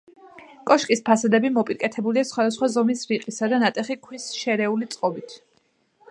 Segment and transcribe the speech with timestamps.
[0.69, 5.37] კოშკის ფასადები მოპირკეთებულია სხვადასხვა ზომის რიყისა და ნატეხი ქვის შერეული წყობით.